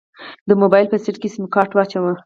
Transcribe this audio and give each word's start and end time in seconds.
د 0.47 0.49
موبايل 0.61 0.87
په 0.89 0.97
سيټ 1.03 1.15
کې 1.21 1.27
يې 1.29 1.33
سيمکارت 1.35 1.71
واچوه. 1.73 2.11